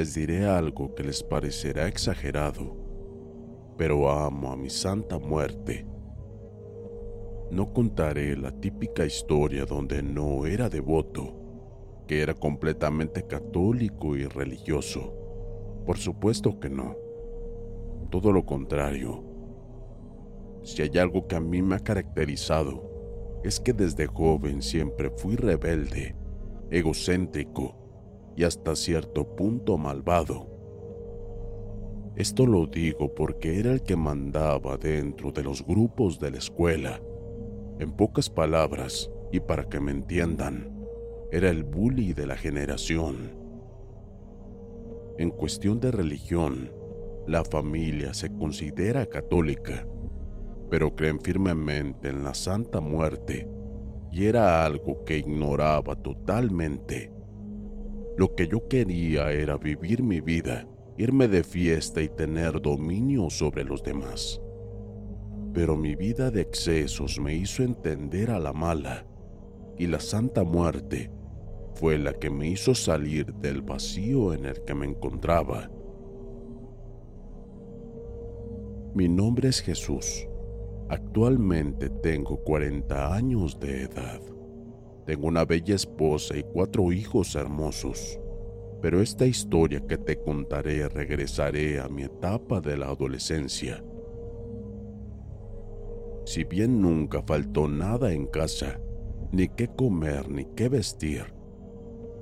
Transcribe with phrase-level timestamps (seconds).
[0.00, 2.74] Les diré algo que les parecerá exagerado,
[3.76, 5.86] pero amo a mi santa muerte.
[7.50, 11.34] No contaré la típica historia donde no era devoto,
[12.08, 15.12] que era completamente católico y religioso.
[15.84, 16.96] Por supuesto que no.
[18.10, 19.22] Todo lo contrario.
[20.62, 25.36] Si hay algo que a mí me ha caracterizado, es que desde joven siempre fui
[25.36, 26.16] rebelde,
[26.70, 27.79] egocéntrico
[28.40, 30.46] y hasta cierto punto malvado.
[32.16, 37.02] Esto lo digo porque era el que mandaba dentro de los grupos de la escuela.
[37.78, 40.74] En pocas palabras, y para que me entiendan,
[41.30, 43.36] era el bully de la generación.
[45.18, 46.72] En cuestión de religión,
[47.26, 49.86] la familia se considera católica,
[50.70, 53.46] pero creen firmemente en la Santa Muerte
[54.10, 57.19] y era algo que ignoraba totalmente.
[58.16, 60.66] Lo que yo quería era vivir mi vida,
[60.98, 64.40] irme de fiesta y tener dominio sobre los demás.
[65.54, 69.06] Pero mi vida de excesos me hizo entender a la mala,
[69.78, 71.10] y la Santa Muerte
[71.74, 75.70] fue la que me hizo salir del vacío en el que me encontraba.
[78.94, 80.26] Mi nombre es Jesús.
[80.88, 84.20] Actualmente tengo 40 años de edad.
[85.10, 88.20] Tengo una bella esposa y cuatro hijos hermosos.
[88.80, 93.82] Pero esta historia que te contaré regresaré a mi etapa de la adolescencia.
[96.24, 98.80] Si bien nunca faltó nada en casa,
[99.32, 101.24] ni qué comer ni qué vestir,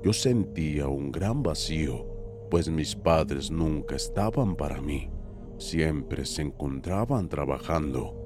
[0.03, 2.07] yo sentía un gran vacío,
[2.49, 5.11] pues mis padres nunca estaban para mí,
[5.59, 8.18] siempre se encontraban trabajando.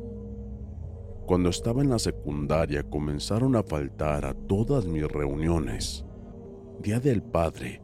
[1.26, 6.06] Cuando estaba en la secundaria comenzaron a faltar a todas mis reuniones.
[6.82, 7.82] Día del Padre,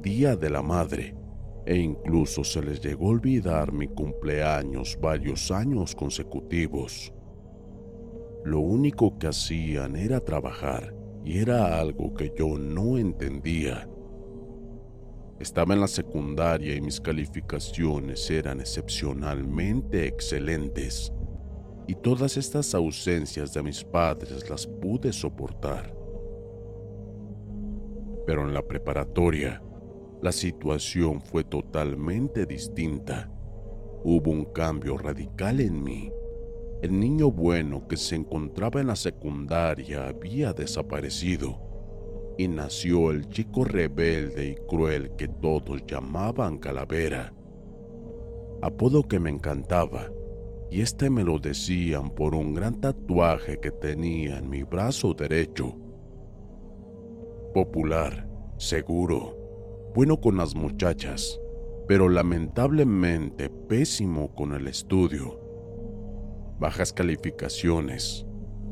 [0.00, 1.16] Día de la Madre,
[1.66, 7.12] e incluso se les llegó a olvidar mi cumpleaños varios años consecutivos.
[8.44, 10.94] Lo único que hacían era trabajar
[11.24, 13.88] y era algo que yo no entendía.
[15.40, 21.12] Estaba en la secundaria y mis calificaciones eran excepcionalmente excelentes
[21.90, 25.92] y todas estas ausencias de mis padres las pude soportar.
[28.24, 29.60] Pero en la preparatoria,
[30.22, 33.28] la situación fue totalmente distinta.
[34.04, 36.12] Hubo un cambio radical en mí.
[36.80, 41.58] El niño bueno que se encontraba en la secundaria había desaparecido
[42.38, 47.34] y nació el chico rebelde y cruel que todos llamaban Calavera.
[48.62, 50.08] Apodo que me encantaba
[50.70, 55.76] y este me lo decían por un gran tatuaje que tenía en mi brazo derecho.
[57.52, 59.36] Popular, seguro,
[59.94, 61.40] bueno con las muchachas,
[61.88, 65.40] pero lamentablemente pésimo con el estudio.
[66.60, 68.24] Bajas calificaciones,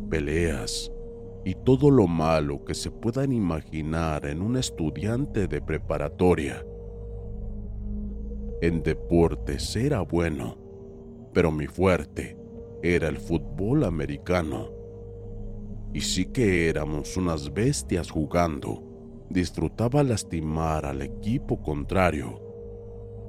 [0.09, 0.93] peleas
[1.45, 6.65] y todo lo malo que se puedan imaginar en un estudiante de preparatoria.
[8.61, 10.68] En deportes era bueno,
[11.32, 12.36] pero mi fuerte
[12.82, 14.70] era el fútbol americano.
[15.92, 18.82] Y sí que éramos unas bestias jugando.
[19.30, 22.40] Disfrutaba lastimar al equipo contrario.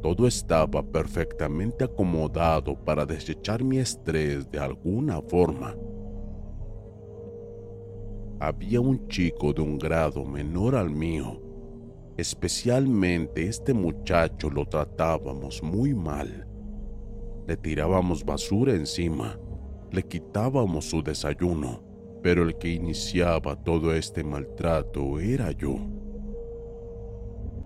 [0.01, 5.75] Todo estaba perfectamente acomodado para desechar mi estrés de alguna forma.
[8.39, 11.41] Había un chico de un grado menor al mío.
[12.15, 16.48] Especialmente este muchacho lo tratábamos muy mal.
[17.49, 19.39] Le tirábamos basura encima,
[19.91, 21.81] le quitábamos su desayuno,
[22.21, 25.79] pero el que iniciaba todo este maltrato era yo.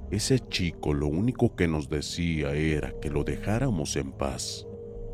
[0.09, 4.65] Ese chico lo único que nos decía era que lo dejáramos en paz,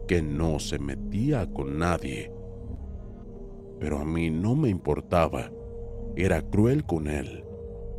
[0.08, 2.32] que no se metía con nadie.
[3.80, 5.52] Pero a mí no me importaba,
[6.16, 7.44] era cruel con él,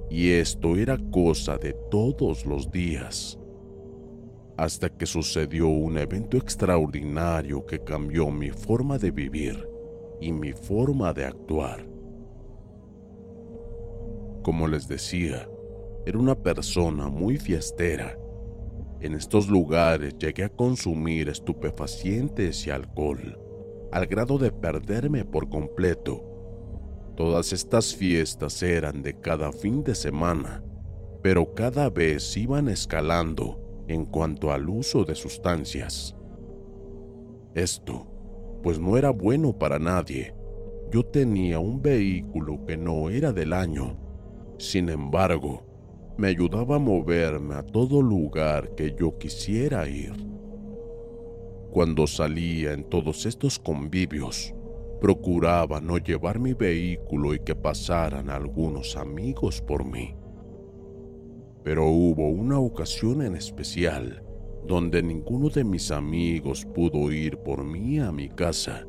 [0.08, 3.39] y esto era cosa de todos los días.
[4.60, 9.66] Hasta que sucedió un evento extraordinario que cambió mi forma de vivir
[10.20, 11.88] y mi forma de actuar.
[14.42, 15.48] Como les decía,
[16.04, 18.18] era una persona muy fiestera.
[19.00, 23.40] En estos lugares llegué a consumir estupefacientes y alcohol,
[23.92, 26.22] al grado de perderme por completo.
[27.16, 30.62] Todas estas fiestas eran de cada fin de semana,
[31.22, 33.59] pero cada vez iban escalando
[33.90, 36.14] en cuanto al uso de sustancias.
[37.54, 38.06] Esto,
[38.62, 40.32] pues no era bueno para nadie.
[40.92, 43.96] Yo tenía un vehículo que no era del año.
[44.58, 45.64] Sin embargo,
[46.16, 50.12] me ayudaba a moverme a todo lugar que yo quisiera ir.
[51.72, 54.54] Cuando salía en todos estos convivios,
[55.00, 60.14] procuraba no llevar mi vehículo y que pasaran algunos amigos por mí.
[61.62, 64.22] Pero hubo una ocasión en especial
[64.66, 68.86] donde ninguno de mis amigos pudo ir por mí a mi casa.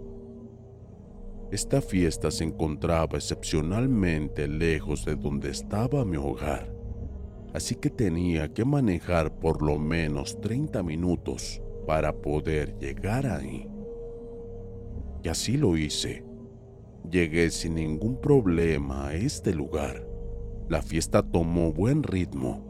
[1.51, 6.81] Esta fiesta se encontraba excepcionalmente lejos de donde estaba mi hogar
[7.53, 13.67] así que tenía que manejar por lo menos 30 minutos para poder llegar ahí.
[15.24, 16.24] Y así lo hice.
[17.09, 20.07] Llegué sin ningún problema a este lugar.
[20.71, 22.63] La fiesta tomó buen ritmo.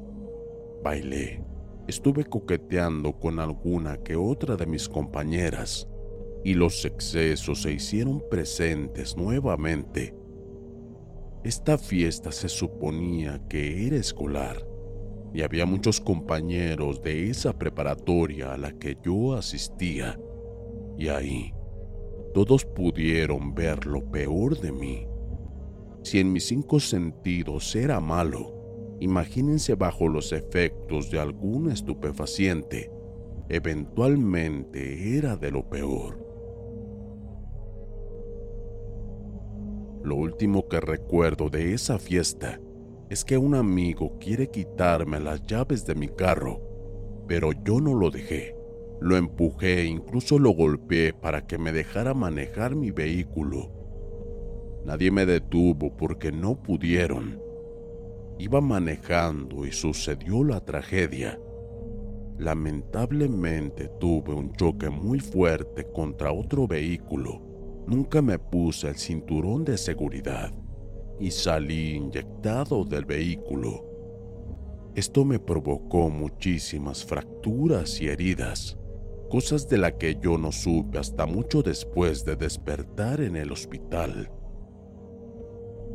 [0.84, 1.44] Bailé.
[1.88, 5.88] Estuve coqueteando con alguna que otra de mis compañeras
[6.44, 10.16] y los excesos se hicieron presentes nuevamente.
[11.44, 14.68] Esta fiesta se suponía que era escolar
[15.32, 20.20] y había muchos compañeros de esa preparatoria a la que yo asistía,
[20.98, 21.54] y ahí
[22.34, 25.11] todos pudieron ver lo peor de mí.
[26.04, 32.92] Si en mis cinco sentidos era malo, imagínense bajo los efectos de algún estupefaciente,
[33.50, 36.22] eventualmente era de lo peor.
[40.04, 42.60] Lo último que recuerdo de esa fiesta
[43.12, 46.62] es que un amigo quiere quitarme las llaves de mi carro,
[47.28, 48.56] pero yo no lo dejé.
[49.00, 53.81] Lo empujé e incluso lo golpeé para que me dejara manejar mi vehículo.
[54.86, 57.40] Nadie me detuvo porque no pudieron.
[58.40, 61.40] Iba manejando y sucedió la tragedia.
[62.40, 67.84] Lamentablemente tuve un choque muy fuerte contra otro vehículo.
[67.86, 70.52] Nunca me puse el cinturón de seguridad
[71.20, 73.86] y salí inyectado del vehículo.
[74.96, 78.78] Esto me provocó muchísimas fracturas y heridas,
[79.30, 84.32] cosas de las que yo no supe hasta mucho después de despertar en el hospital.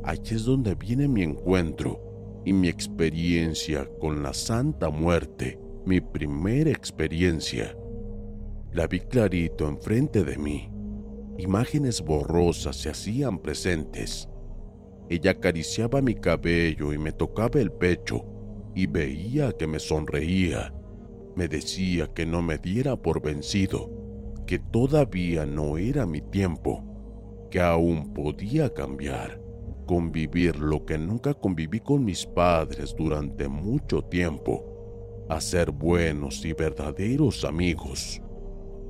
[0.05, 6.71] Allí es donde viene mi encuentro y mi experiencia con la Santa Muerte, mi primera
[6.71, 7.76] experiencia.
[8.73, 10.71] La vi clarito enfrente de mí.
[11.38, 14.29] Imágenes borrosas se hacían presentes
[15.09, 18.25] ella acariciaba mi cabello y me tocaba el pecho
[18.75, 20.75] y veía que me sonreía.
[21.37, 23.91] Me decía que no me diera por vencido,
[24.47, 26.83] que todavía no era mi tiempo,
[27.50, 29.41] que aún podía cambiar,
[29.87, 37.45] convivir lo que nunca conviví con mis padres durante mucho tiempo, hacer buenos y verdaderos
[37.45, 38.21] amigos.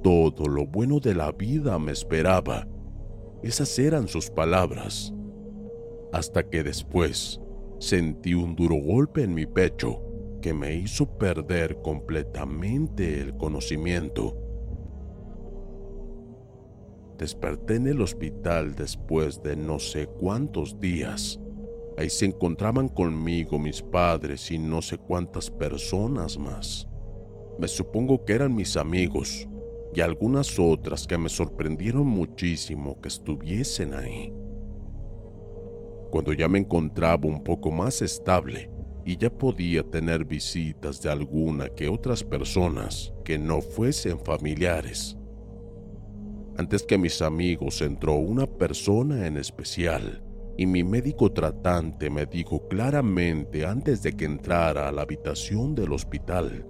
[0.03, 2.67] Todo lo bueno de la vida me esperaba.
[3.43, 5.13] Esas eran sus palabras
[6.13, 7.41] hasta que después
[7.79, 10.03] sentí un duro golpe en mi pecho
[10.41, 14.46] que me hizo perder completamente el conocimiento.
[17.19, 21.41] Desperté en el hospital después de no sé cuántos días.
[21.99, 26.89] Ahí se encontraban conmigo mis padres y no sé cuántas personas más.
[27.59, 29.49] Me supongo que eran mis amigos
[29.95, 34.33] y algunas otras que me sorprendieron muchísimo que estuviesen ahí.
[36.11, 38.71] cuando ya me encontraba un poco más estable
[39.05, 45.16] y ya podía tener visitas de alguna que otras personas que no fuesen familiares.
[46.59, 50.23] Antes que mis amigos entró una persona en especial
[50.57, 55.93] y mi médico tratante me dijo claramente antes de que entrara a la habitación del
[55.93, 56.67] hospital.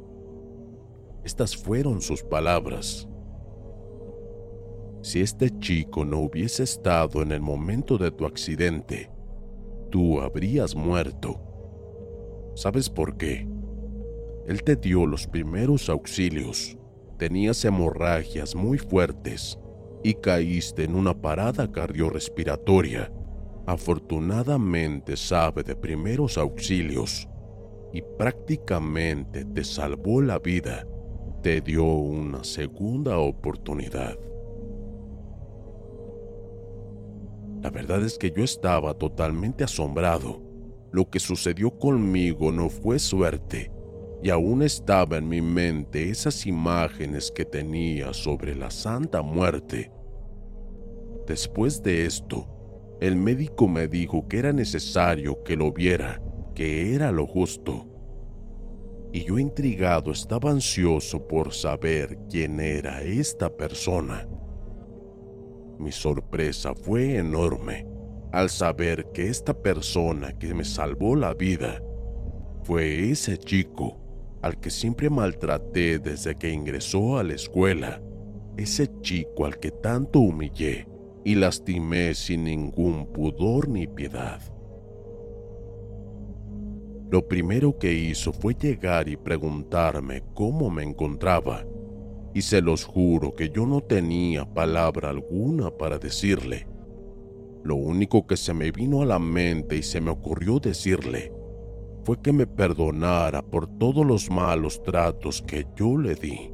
[1.22, 3.08] Estas fueron sus palabras.
[5.02, 9.08] Si este chico no hubiese estado en el momento de tu accidente,
[9.90, 11.40] tú habrías muerto.
[12.56, 13.46] ¿Sabes por qué?
[14.48, 16.76] Él te dio los primeros auxilios,
[17.18, 19.60] tenías hemorragias muy fuertes
[20.06, 23.10] y caíste en una parada cardiorrespiratoria.
[23.66, 27.28] Afortunadamente sabe de primeros auxilios
[27.92, 30.86] y prácticamente te salvó la vida,
[31.42, 34.16] te dio una segunda oportunidad.
[37.60, 40.40] La verdad es que yo estaba totalmente asombrado.
[40.92, 43.72] Lo que sucedió conmigo no fue suerte,
[44.22, 49.95] y aún estaba en mi mente esas imágenes que tenía sobre la Santa Muerte.
[51.26, 52.46] Después de esto,
[53.00, 56.22] el médico me dijo que era necesario que lo viera,
[56.54, 57.88] que era lo justo.
[59.12, 64.28] Y yo intrigado estaba ansioso por saber quién era esta persona.
[65.80, 67.88] Mi sorpresa fue enorme
[68.30, 71.82] al saber que esta persona que me salvó la vida
[72.62, 73.98] fue ese chico
[74.42, 78.00] al que siempre maltraté desde que ingresó a la escuela,
[78.56, 80.86] ese chico al que tanto humillé
[81.26, 84.40] y lastimé sin ningún pudor ni piedad.
[87.10, 91.66] Lo primero que hizo fue llegar y preguntarme cómo me encontraba
[92.32, 96.68] y se los juro que yo no tenía palabra alguna para decirle.
[97.64, 101.32] Lo único que se me vino a la mente y se me ocurrió decirle
[102.04, 106.52] fue que me perdonara por todos los malos tratos que yo le di.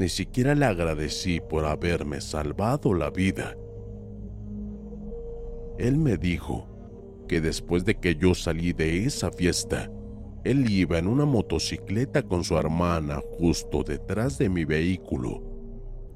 [0.00, 3.54] Ni siquiera le agradecí por haberme salvado la vida.
[5.80, 6.66] Él me dijo
[7.26, 9.90] que después de que yo salí de esa fiesta,
[10.44, 15.42] él iba en una motocicleta con su hermana justo detrás de mi vehículo.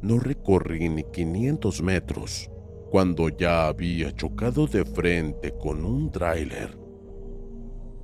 [0.02, 2.50] No recorrí ni 500 metros
[2.90, 6.76] cuando ya había chocado de frente con un tráiler.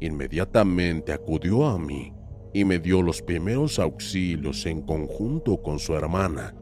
[0.01, 2.11] Inmediatamente acudió a mí
[2.55, 6.55] y me dio los primeros auxilios en conjunto con su hermana,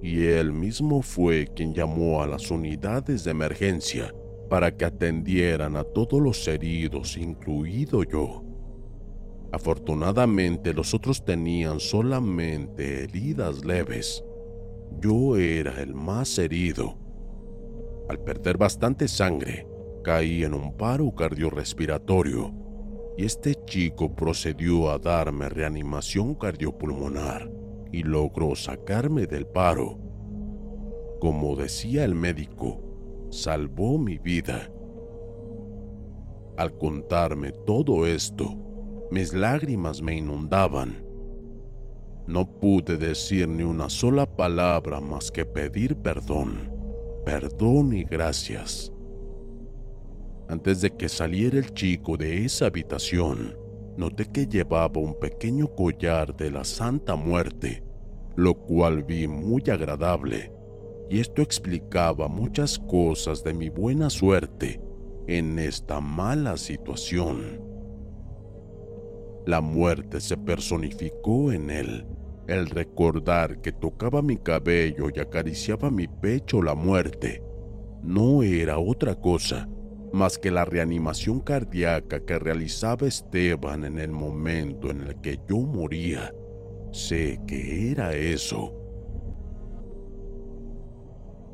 [0.00, 4.14] y él mismo fue quien llamó a las unidades de emergencia
[4.48, 8.44] para que atendieran a todos los heridos, incluido yo.
[9.52, 14.24] Afortunadamente los otros tenían solamente heridas leves.
[15.00, 16.96] Yo era el más herido.
[18.08, 19.66] Al perder bastante sangre,
[20.02, 22.54] caí en un paro cardiorrespiratorio
[23.16, 27.50] y este chico procedió a darme reanimación cardiopulmonar
[27.92, 29.98] y logró sacarme del paro.
[31.20, 32.87] Como decía el médico,
[33.30, 34.70] salvó mi vida.
[36.56, 38.56] Al contarme todo esto,
[39.10, 41.04] mis lágrimas me inundaban.
[42.26, 46.70] No pude decir ni una sola palabra más que pedir perdón,
[47.24, 48.92] perdón y gracias.
[50.48, 53.56] Antes de que saliera el chico de esa habitación,
[53.96, 57.82] noté que llevaba un pequeño collar de la Santa Muerte,
[58.36, 60.52] lo cual vi muy agradable,
[61.10, 64.80] y esto explicaba muchas cosas de mi buena suerte
[65.26, 67.60] en esta mala situación.
[69.46, 72.06] La muerte se personificó en él.
[72.46, 77.42] El recordar que tocaba mi cabello y acariciaba mi pecho la muerte
[78.02, 79.68] no era otra cosa
[80.12, 85.58] más que la reanimación cardíaca que realizaba Esteban en el momento en el que yo
[85.58, 86.32] moría.
[86.92, 88.74] Sé que era eso.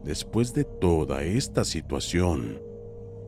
[0.04, 2.60] Después de toda esta situación,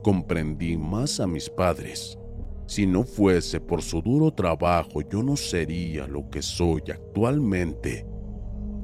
[0.02, 2.18] comprendí más a mis padres
[2.66, 8.04] si no fuese por su duro trabajo, yo no sería lo que soy actualmente.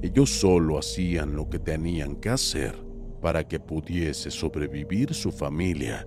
[0.01, 2.77] Ellos solo hacían lo que tenían que hacer
[3.21, 6.07] para que pudiese sobrevivir su familia.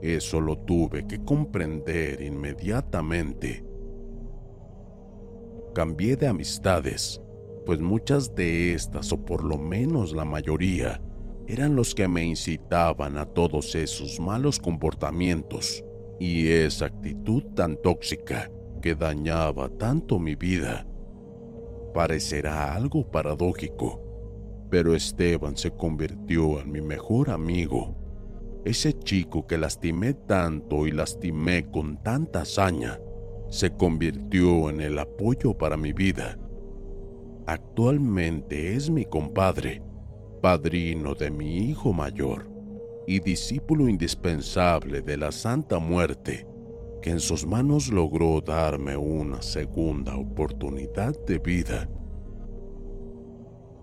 [0.00, 3.64] Eso lo tuve que comprender inmediatamente.
[5.74, 7.20] Cambié de amistades,
[7.64, 11.00] pues muchas de estas, o por lo menos la mayoría,
[11.46, 15.84] eran los que me incitaban a todos esos malos comportamientos
[16.18, 18.50] y esa actitud tan tóxica
[18.80, 20.86] que dañaba tanto mi vida.
[21.94, 24.00] Parecerá algo paradójico,
[24.70, 27.96] pero Esteban se convirtió en mi mejor amigo.
[28.64, 33.00] ese chico que lastimé tanto y lastimé con tanta hazaña,
[33.50, 36.38] se convirtió en el apoyo para mi vida.
[37.46, 39.82] Actualmente es mi compadre,
[40.40, 42.48] padrino de mi hijo mayor
[43.06, 46.46] y discípulo indispensable de la Santa Muerte,
[47.00, 51.90] que en sus manos logró darme una segunda oportunidad de vida.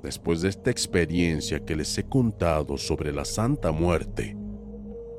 [0.02, 4.38] Después de esta experiencia que les he contado sobre la Santa Muerte,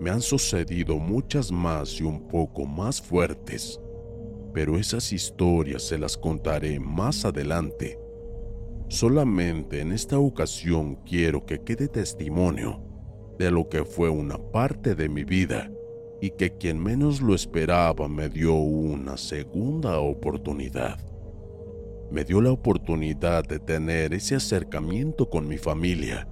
[0.01, 3.79] me han sucedido muchas más y un poco más fuertes,
[4.55, 7.99] pero esas historias se las contaré más adelante.
[8.91, 12.83] Solamente en esta ocasión quiero que quede testimonio
[13.39, 15.71] de lo que fue una parte de mi vida
[16.21, 20.99] y que quien menos lo esperaba me dio una segunda oportunidad.
[22.11, 26.29] Me dio la oportunidad de tener ese acercamiento con mi familia,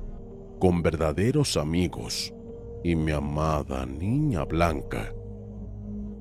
[0.59, 2.35] con verdaderos amigos
[2.83, 5.15] y mi amada niña blanca.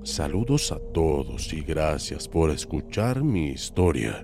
[0.03, 4.24] Saludos a todos y gracias por escuchar mi historia.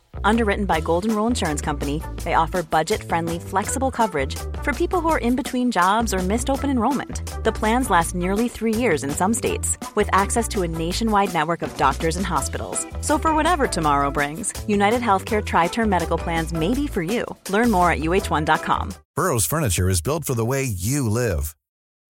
[0.23, 5.09] Underwritten by Golden Rule Insurance Company, they offer budget friendly, flexible coverage for people who
[5.09, 7.43] are in between jobs or missed open enrollment.
[7.43, 11.61] The plans last nearly three years in some states, with access to a nationwide network
[11.61, 12.85] of doctors and hospitals.
[13.01, 17.25] So, for whatever tomorrow brings, United Healthcare Tri Term Medical Plans may be for you.
[17.49, 18.93] Learn more at uh1.com.
[19.15, 21.55] Burrow's Furniture is built for the way you live.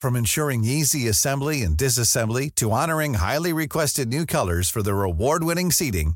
[0.01, 5.43] From ensuring easy assembly and disassembly to honoring highly requested new colors for their award
[5.43, 6.15] winning seating,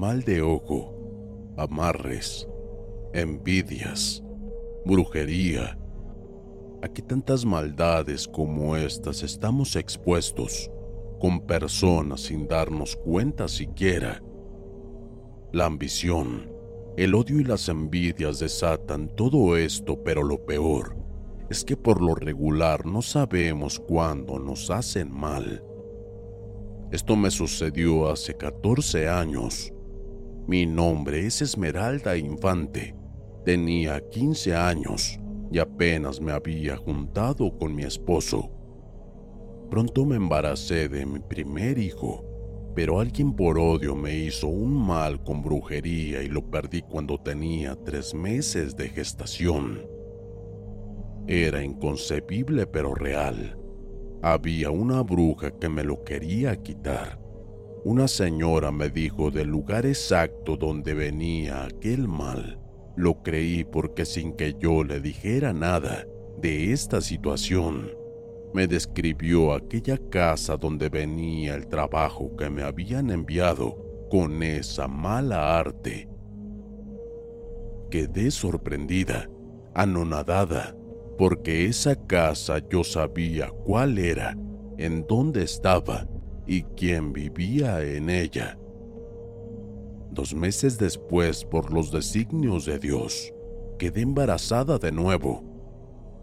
[0.00, 0.94] Mal de ojo,
[1.58, 2.48] amarres,
[3.12, 4.24] envidias,
[4.86, 5.78] brujería.
[6.82, 10.70] Aquí tantas maldades como estas estamos expuestos,
[11.20, 14.22] con personas sin darnos cuenta siquiera.
[15.52, 16.50] La ambición,
[16.96, 20.96] el odio y las envidias desatan todo esto, pero lo peor
[21.50, 25.62] es que por lo regular no sabemos cuándo nos hacen mal.
[26.90, 29.74] Esto me sucedió hace 14 años.
[30.46, 32.94] Mi nombre es Esmeralda Infante.
[33.44, 35.20] Tenía 15 años
[35.52, 38.50] y apenas me había juntado con mi esposo.
[39.70, 42.24] Pronto me embaracé de mi primer hijo,
[42.74, 47.76] pero alguien por odio me hizo un mal con brujería y lo perdí cuando tenía
[47.76, 49.86] tres meses de gestación.
[51.28, 53.56] Era inconcebible pero real.
[54.22, 57.29] Había una bruja que me lo quería quitar.
[57.82, 62.60] Una señora me dijo del lugar exacto donde venía aquel mal.
[62.94, 66.06] Lo creí porque sin que yo le dijera nada
[66.42, 67.90] de esta situación,
[68.52, 73.78] me describió aquella casa donde venía el trabajo que me habían enviado
[74.10, 76.06] con esa mala arte.
[77.90, 79.30] Quedé sorprendida,
[79.74, 80.76] anonadada,
[81.16, 84.36] porque esa casa yo sabía cuál era,
[84.76, 86.06] en dónde estaba
[86.46, 88.58] y quién vivía en ella.
[90.10, 93.32] Dos meses después, por los designios de Dios,
[93.78, 95.44] quedé embarazada de nuevo.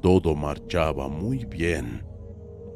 [0.02, 2.06] Todo marchaba muy bien.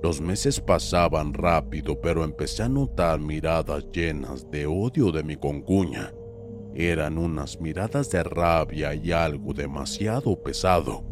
[0.01, 6.11] Los meses pasaban rápido, pero empecé a notar miradas llenas de odio de mi concuña.
[6.73, 11.03] Eran unas miradas de rabia y algo demasiado pesado.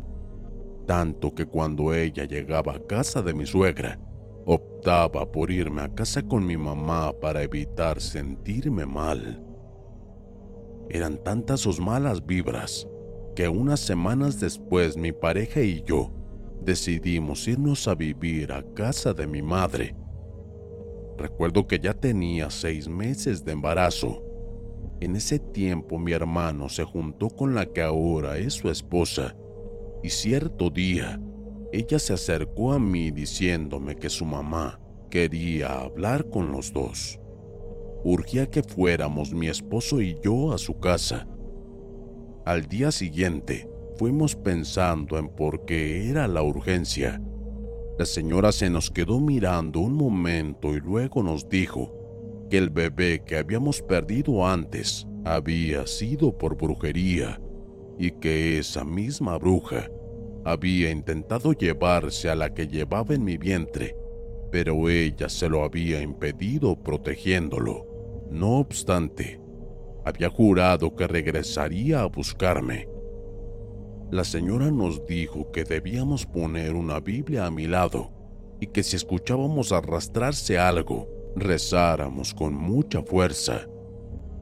[0.87, 3.99] Tanto que cuando ella llegaba a casa de mi suegra,
[5.31, 9.43] por irme a casa con mi mamá para evitar sentirme mal.
[10.89, 12.87] Eran tantas sus malas vibras
[13.35, 16.11] que unas semanas después mi pareja y yo
[16.61, 19.95] decidimos irnos a vivir a casa de mi madre.
[21.17, 24.23] Recuerdo que ya tenía seis meses de embarazo.
[25.01, 29.35] En ese tiempo mi hermano se juntó con la que ahora es su esposa
[30.01, 31.21] y cierto día
[31.71, 34.79] ella se acercó a mí diciéndome que su mamá
[35.09, 37.19] quería hablar con los dos.
[38.03, 41.27] Urgía que fuéramos mi esposo y yo a su casa.
[42.45, 47.21] Al día siguiente, fuimos pensando en por qué era la urgencia.
[47.99, 51.93] La señora se nos quedó mirando un momento y luego nos dijo
[52.49, 57.39] que el bebé que habíamos perdido antes había sido por brujería
[57.99, 59.89] y que esa misma bruja
[60.45, 63.95] había intentado llevarse a la que llevaba en mi vientre,
[64.51, 67.85] pero ella se lo había impedido protegiéndolo.
[68.31, 69.39] No obstante,
[70.05, 72.87] había jurado que regresaría a buscarme
[74.11, 78.09] la señora nos dijo que debíamos poner una Biblia a mi lado
[78.59, 83.67] y que si escuchábamos arrastrarse algo, rezáramos con mucha fuerza.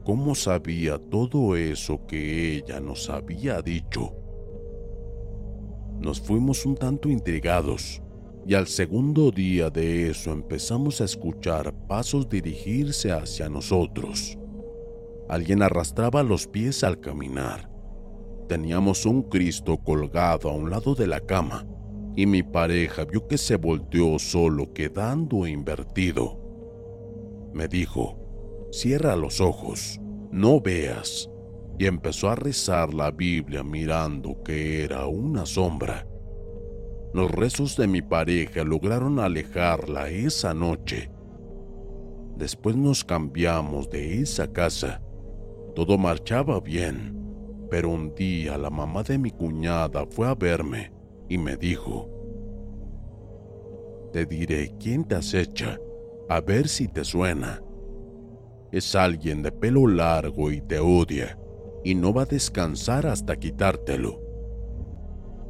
[0.04, 4.14] ¿Cómo sabía todo eso que ella nos había dicho?
[6.00, 8.02] Nos fuimos un tanto intrigados
[8.46, 14.38] y al segundo día de eso empezamos a escuchar pasos dirigirse hacia nosotros.
[15.28, 17.68] Alguien arrastraba los pies al caminar
[18.48, 21.66] Teníamos un Cristo colgado a un lado de la cama
[22.16, 26.40] y mi pareja vio que se volteó solo quedando invertido.
[27.52, 28.18] Me dijo,
[28.72, 30.00] cierra los ojos,
[30.32, 31.30] no veas,
[31.78, 36.06] y empezó a rezar la Biblia mirando que era una sombra.
[37.14, 41.10] Los rezos de mi pareja lograron alejarla esa noche.
[42.36, 45.00] Después nos cambiamos de esa casa.
[45.74, 47.18] Todo marchaba bien
[47.70, 50.92] pero un día la mamá de mi cuñada fue a verme
[51.28, 52.08] y me dijo,
[54.12, 55.78] te diré quién te acecha,
[56.28, 57.62] a ver si te suena.
[58.72, 61.38] Es alguien de pelo largo y te odia,
[61.84, 64.20] y no va a descansar hasta quitártelo.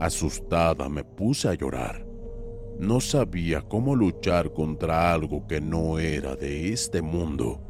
[0.00, 2.06] Asustada me puse a llorar.
[2.78, 7.60] No sabía cómo luchar contra algo que no era de este mundo.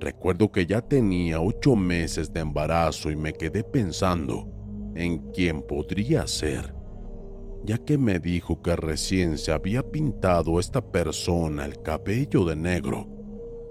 [0.00, 4.48] Recuerdo que ya tenía ocho meses de embarazo y me quedé pensando
[4.96, 6.74] en quién podría ser,
[7.64, 13.11] ya que me dijo que recién se había pintado esta persona el cabello de negro.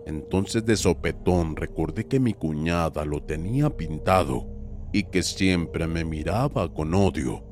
[0.06, 4.48] Entonces de sopetón recordé que mi cuñada lo tenía pintado
[4.92, 7.44] y que siempre me miraba con odio.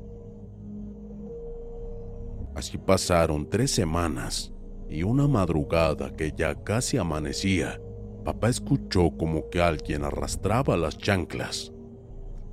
[2.54, 4.52] Así pasaron tres semanas
[4.88, 7.80] y una madrugada que ya casi amanecía
[8.20, 11.72] papá escuchó como que alguien arrastraba las chanclas.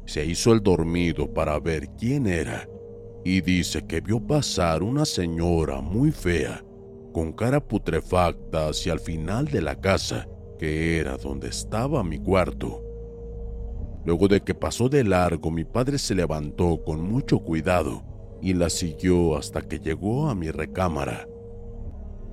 [0.05, 2.67] Se hizo el dormido para ver quién era
[3.23, 6.63] y dice que vio pasar una señora muy fea,
[7.17, 10.27] con cara putrefacta hacia el final de la casa,
[10.59, 12.83] que era donde estaba mi cuarto.
[14.05, 18.03] Luego de que pasó de largo, mi padre se levantó con mucho cuidado
[18.39, 21.27] y la siguió hasta que llegó a mi recámara.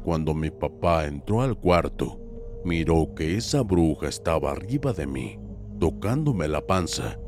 [0.04, 2.20] Cuando mi papá entró al cuarto,
[2.62, 5.38] miró que esa bruja estaba arriba de mí,
[5.80, 7.18] tocándome la panza,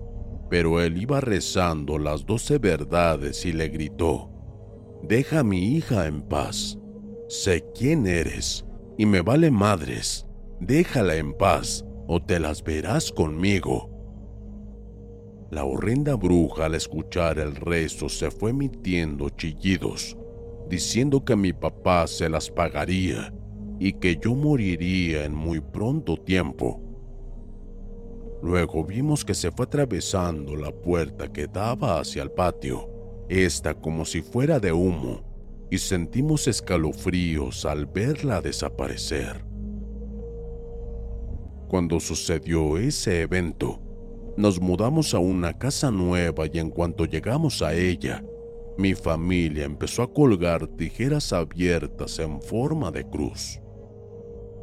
[0.51, 4.29] pero él iba rezando las doce verdades y le gritó,
[5.03, 6.79] Deja a mi hija en paz,
[7.29, 8.65] sé quién eres
[8.97, 10.27] y me vale madres,
[10.61, 13.91] déjala en paz o te las verás conmigo.
[15.51, 20.17] La horrenda bruja al escuchar el rezo se fue emitiendo chillidos,
[20.69, 23.33] diciendo que mi papá se las pagaría
[23.79, 26.81] y que yo moriría en muy pronto tiempo.
[28.43, 32.89] Luego vimos que se fue atravesando la puerta que daba hacia el patio,
[33.29, 35.26] esta como si fuera de humo,
[35.71, 39.45] y sentimos escalofríos al verla desaparecer.
[41.69, 43.81] Cuando sucedió ese evento,
[44.37, 48.23] nos mudamos a una casa nueva y en cuanto llegamos a ella,
[48.79, 53.59] mi familia empezó a colgar tijeras abiertas en forma de cruz.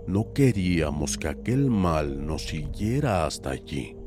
[0.05, 3.97] No queríamos que aquel mal nos siguiera hasta allí.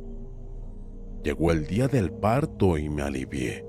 [1.25, 3.66] Llegó el día del parto y me alivié.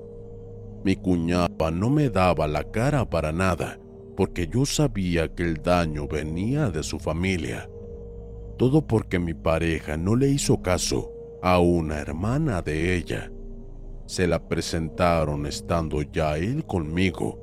[0.84, 3.78] Mi cuñapa no me daba la cara para nada,
[4.16, 7.68] porque yo sabía que el daño venía de su familia.
[8.56, 11.12] Todo porque mi pareja no le hizo caso
[11.42, 13.30] a una hermana de ella.
[14.06, 17.38] Se la presentaron estando ya él conmigo.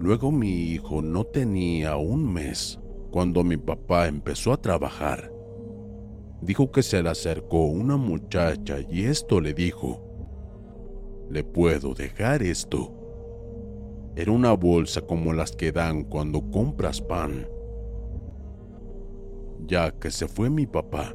[0.00, 5.32] Luego mi hijo no tenía un mes cuando mi papá empezó a trabajar.
[6.42, 10.05] Dijo que se le acercó una muchacha y esto le dijo,
[11.30, 12.92] ¿le puedo dejar esto?
[14.16, 17.46] Era una bolsa como las que dan cuando compras pan.
[19.66, 21.14] Ya que se fue mi papá,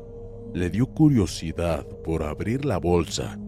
[0.53, 3.39] le dio curiosidad por abrir la bolsa.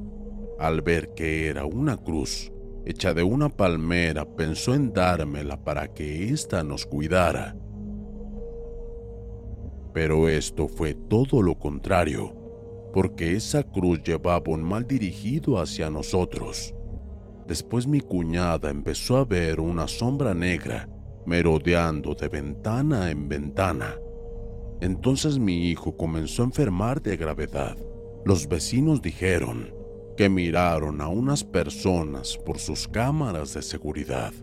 [0.59, 2.51] Al ver que era una cruz
[2.85, 7.55] hecha de una palmera, pensó en dármela para que ésta nos cuidara.
[9.93, 12.42] Pero esto fue todo lo contrario.
[12.93, 16.75] Porque esa cruz llevaba un mal dirigido hacia nosotros.
[17.47, 20.87] Después mi cuñada empezó a ver una sombra negra
[21.25, 23.95] merodeando de ventana en ventana.
[24.79, 27.75] Entonces mi hijo comenzó a enfermar de gravedad.
[28.25, 29.73] Los vecinos dijeron
[30.15, 34.33] que miraron a unas personas por sus cámaras de seguridad.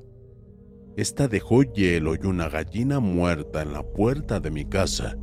[0.97, 5.17] Esta dejó hielo y una gallina muerta en la puerta de mi casa.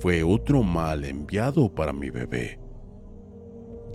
[0.00, 2.63] Fue otro mal enviado para mi bebé.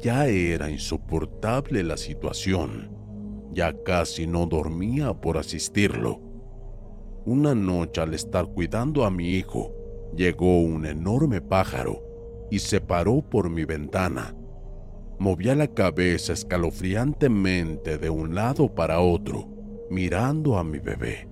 [0.02, 2.90] Ya era insoportable la situación.
[3.52, 6.22] Ya casi no dormía por asistirlo.
[7.26, 9.74] Una noche al estar cuidando a mi hijo,
[10.16, 12.02] llegó un enorme pájaro
[12.50, 14.36] y se paró por mi ventana.
[15.20, 19.50] Movía la cabeza escalofriantemente de un lado para otro,
[19.90, 21.28] mirando a mi bebé.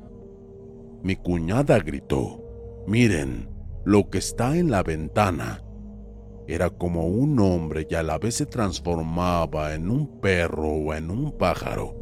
[1.04, 3.50] Mi cuñada gritó, miren
[3.86, 5.64] lo que está en la ventana.
[6.48, 11.12] Era como un hombre y a la vez se transformaba en un perro o en
[11.12, 11.94] un pájaro.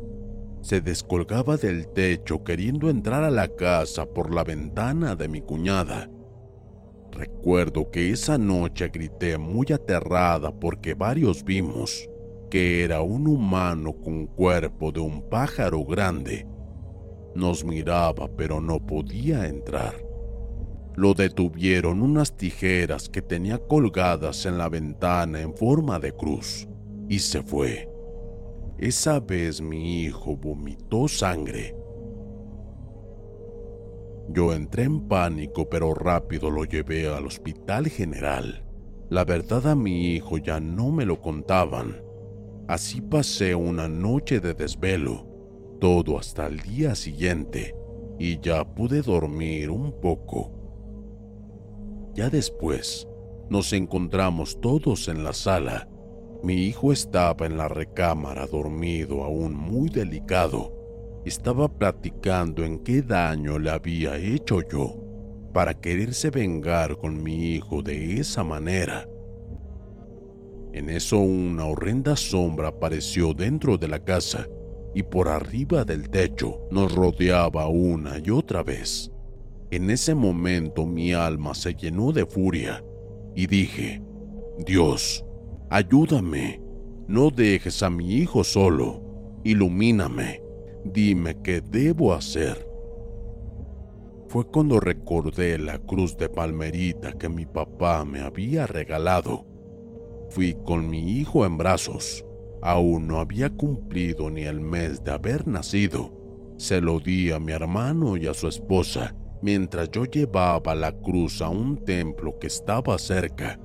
[0.61, 6.11] Se descolgaba del techo queriendo entrar a la casa por la ventana de mi cuñada.
[7.11, 12.07] Recuerdo que esa noche grité muy aterrada porque varios vimos
[12.51, 16.45] que era un humano con cuerpo de un pájaro grande.
[17.33, 20.04] Nos miraba pero no podía entrar.
[20.95, 26.67] Lo detuvieron unas tijeras que tenía colgadas en la ventana en forma de cruz
[27.09, 27.89] y se fue.
[28.77, 31.75] Esa vez mi hijo vomitó sangre
[34.29, 38.65] yo entré en pánico, pero rápido lo llevé al hospital general.
[39.09, 42.01] La verdad a mi hijo ya no me lo contaban.
[42.67, 45.27] Así pasé una noche de desvelo,
[45.79, 47.75] todo hasta el día siguiente,
[48.17, 50.54] y ya pude dormir un poco.
[52.15, 53.07] Ya después,
[53.49, 55.87] nos encontramos todos en la sala.
[56.41, 60.75] Mi hijo estaba en la recámara dormido aún muy delicado
[61.25, 64.95] estaba platicando en qué daño le había hecho yo
[65.53, 69.09] para quererse vengar con mi hijo de esa manera.
[70.73, 74.47] En eso una horrenda sombra apareció dentro de la casa
[74.93, 79.11] y por arriba del techo nos rodeaba una y otra vez.
[79.75, 82.81] En ese momento mi alma se llenó de furia
[83.35, 84.01] y dije,
[84.65, 85.25] Dios,
[85.69, 86.61] ayúdame,
[87.09, 89.01] no dejes a mi hijo solo,
[89.43, 90.41] ilumíname
[90.85, 92.65] Dime qué debo hacer.
[94.29, 99.45] Fue cuando recordé la cruz de palmerita que mi papá me había regalado.
[100.29, 102.23] Fui con mi hijo en brazos.
[102.61, 106.13] Aún no había cumplido ni el mes de haber nacido.
[106.55, 109.13] Se lo di a mi hermano y a su esposa
[109.45, 113.59] mientras yo llevaba la cruz a un templo que estaba cerca.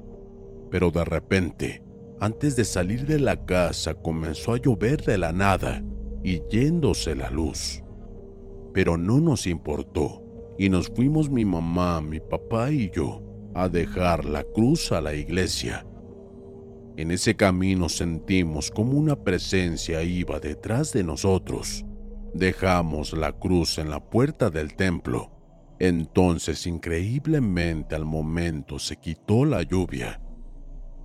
[0.70, 1.82] Pero de repente,
[2.20, 5.82] antes de salir de la casa comenzó a llover de la nada
[6.22, 7.82] y yéndose la luz.
[8.74, 10.22] Pero no nos importó
[10.58, 13.22] y nos fuimos mi mamá, mi papá y yo
[13.54, 15.86] a dejar la cruz a la iglesia.
[16.98, 21.86] En ese camino sentimos como una presencia iba detrás de nosotros.
[22.34, 25.39] Dejamos la cruz en la puerta del templo.
[25.80, 30.20] Entonces increíblemente al momento se quitó la lluvia.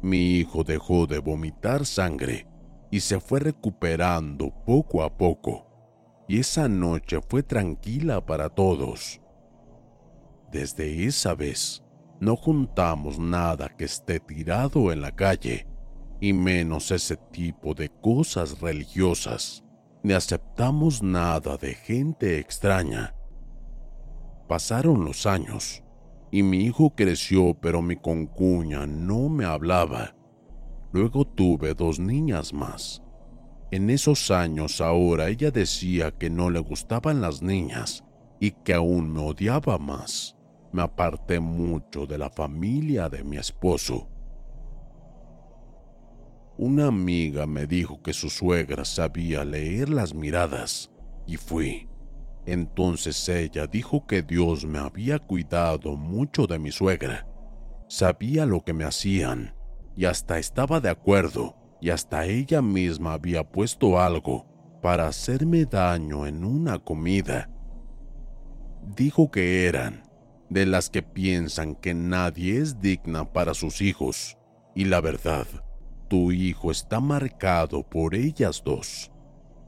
[0.02, 2.46] Mi hijo dejó de vomitar sangre
[2.92, 5.66] y se fue recuperando poco a poco,
[6.28, 9.22] y esa noche fue tranquila para todos.
[10.52, 11.82] Desde esa vez,
[12.20, 15.68] no juntamos nada que esté tirado en la calle,
[16.20, 19.64] y menos ese tipo de cosas religiosas,
[20.04, 23.15] ni aceptamos nada de gente extraña.
[24.48, 25.84] Pasaron los años,
[26.32, 30.16] y mi hijo creció, pero mi concuña no me hablaba
[30.96, 33.04] Luego tuve dos niñas más.
[33.70, 38.06] En esos años ahora ella decía que no le gustaban las niñas
[38.40, 40.38] y que aún me odiaba más.
[40.72, 44.08] Me aparté mucho de la familia de mi esposo.
[46.58, 50.90] Una amiga me dijo que su suegra sabía leer las miradas
[51.28, 51.90] y fui.
[52.46, 57.28] Entonces ella dijo que Dios me había cuidado mucho de mi suegra.
[57.88, 59.56] Sabía lo que me hacían
[59.96, 64.46] y hasta estaba de acuerdo y hasta ella misma había puesto algo
[64.82, 67.50] para hacerme daño en una comida.
[68.96, 70.04] Dijo que eran
[70.50, 74.38] de las que piensan que nadie es digna para sus hijos
[74.76, 75.48] y la verdad,
[76.08, 79.12] tu hijo está marcado por ellas dos.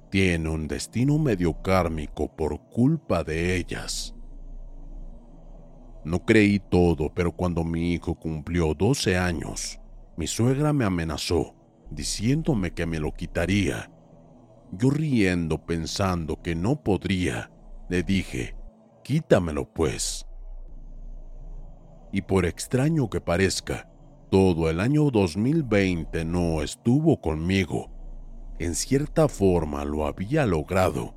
[0.10, 4.15] Tiene un destino medio kármico por culpa de ellas.
[6.06, 9.82] No creí todo, pero cuando mi hijo cumplió 12 años,
[10.15, 11.54] Mi suegra me amenazó,
[11.91, 13.91] diciéndome que me lo quitaría.
[14.72, 17.52] Yo riendo pensando que no podría,
[17.88, 18.56] le dije,
[19.04, 20.26] quítamelo pues.
[22.12, 23.91] Y por extraño que parezca,
[24.32, 27.91] todo el año 2020 no estuvo conmigo.
[28.60, 31.13] En cierta forma lo había logrado,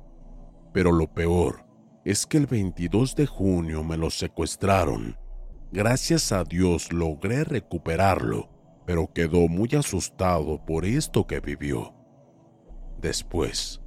[0.73, 1.65] pero lo peor
[2.05, 5.17] es que el 22 de junio me lo secuestraron.
[5.71, 8.49] Gracias a Dios logré recuperarlo,
[8.85, 11.95] pero quedó muy asustado por esto que vivió.
[12.99, 13.81] Después,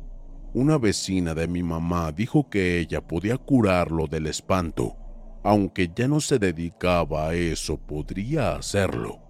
[0.52, 4.96] una vecina de mi mamá dijo que ella podía curarlo del espanto,
[5.44, 9.20] aunque ya no se dedicaba a eso, podría hacerlo.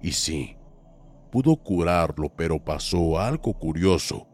[0.00, 0.56] Y sí,
[1.30, 4.26] pudo curarlo, pero pasó algo curioso.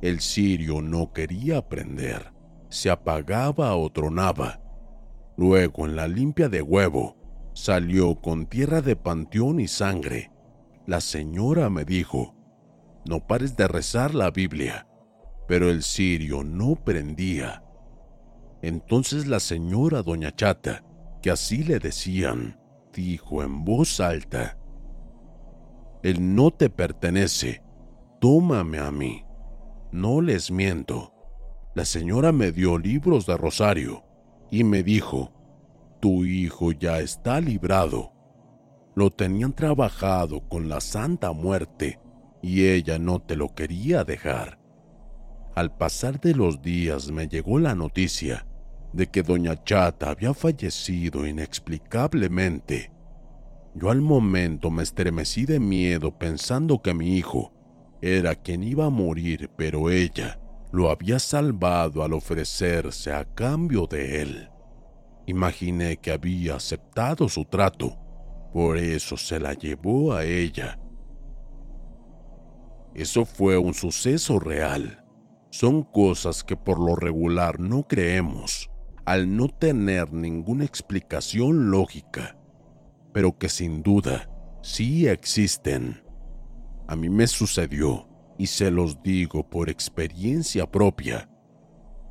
[0.00, 2.32] El sirio no quería aprender,
[2.68, 4.60] se apagaba o tronaba.
[5.36, 7.16] Luego, en la limpia de huevo,
[7.52, 10.30] salió con tierra de panteón y sangre.
[10.86, 12.34] La señora me dijo,
[13.06, 14.86] no pares de rezar la Biblia,
[15.46, 17.64] pero el sirio no prendía.
[18.62, 20.84] Entonces la señora doña Chata,
[21.22, 22.58] que así le decían,
[22.92, 24.59] dijo en voz alta,
[26.02, 27.62] Él no te pertenece,
[28.20, 29.24] tómame a mí.
[29.92, 31.12] No les miento.
[31.74, 34.04] La señora me dio libros de rosario
[34.50, 35.32] y me dijo,
[36.00, 38.12] tu hijo ya está librado.
[38.94, 42.00] Lo tenían trabajado con la Santa Muerte
[42.42, 44.58] y ella no te lo quería dejar.
[45.54, 48.46] Al pasar de los días me llegó la noticia
[48.92, 52.90] de que doña Chata había fallecido inexplicablemente.
[53.74, 57.52] Yo al momento me estremecí de miedo pensando que mi hijo
[58.02, 60.40] era quien iba a morir, pero ella
[60.72, 64.50] lo había salvado al ofrecerse a cambio de él.
[65.26, 67.96] Imaginé que había aceptado su trato,
[68.52, 70.80] por eso se la llevó a ella.
[72.94, 75.04] Eso fue un suceso real.
[75.50, 78.70] Son cosas que por lo regular no creemos,
[79.04, 82.39] al no tener ninguna explicación lógica,
[83.12, 84.28] pero que sin duda
[84.62, 86.02] sí existen.
[86.86, 88.06] A mí me sucedió,
[88.38, 91.28] y se los digo por experiencia propia.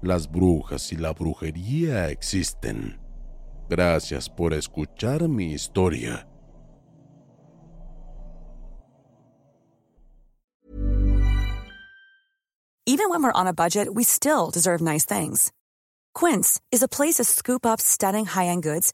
[0.01, 2.99] Las brujas y la brujería existen.
[3.69, 6.25] Gracias por escuchar mi historia.
[12.85, 15.51] Even when we're on a budget, we still deserve nice things.
[16.15, 18.93] Quince is a place to scoop up stunning high-end goods